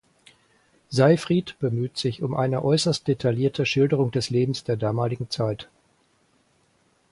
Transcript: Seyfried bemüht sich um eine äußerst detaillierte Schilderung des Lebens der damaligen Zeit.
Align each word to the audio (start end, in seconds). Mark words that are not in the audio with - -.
Seyfried 0.89 1.59
bemüht 1.59 1.95
sich 1.95 2.23
um 2.23 2.33
eine 2.33 2.63
äußerst 2.65 3.07
detaillierte 3.07 3.67
Schilderung 3.67 4.09
des 4.09 4.31
Lebens 4.31 4.63
der 4.63 4.75
damaligen 4.75 5.29
Zeit. 5.29 5.69